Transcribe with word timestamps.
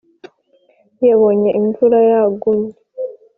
yabonye 1.07 1.49
imvura 1.59 1.97
yagumye, 2.09 2.71